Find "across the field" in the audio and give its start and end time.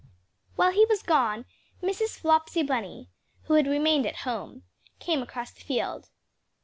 5.21-6.09